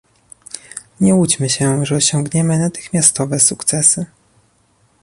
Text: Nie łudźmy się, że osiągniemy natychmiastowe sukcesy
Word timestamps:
Nie 0.99 1.15
łudźmy 1.15 1.49
się, 1.49 1.85
że 1.85 1.95
osiągniemy 1.95 2.59
natychmiastowe 2.59 3.39
sukcesy 3.39 4.05